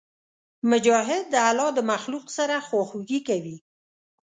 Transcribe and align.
مجاهد 0.71 1.23
د 1.33 1.35
الله 1.49 1.69
د 1.77 1.79
مخلوق 1.91 2.25
سره 2.37 2.55
خواخوږي 2.67 3.19
کوي. 3.27 3.57